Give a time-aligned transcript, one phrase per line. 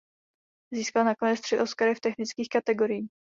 [0.73, 3.11] Získal nakonec tři Oscary v technických kategoriích.